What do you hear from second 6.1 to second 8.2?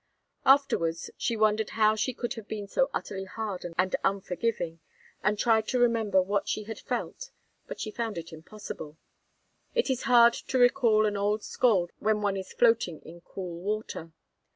what she had felt, but she found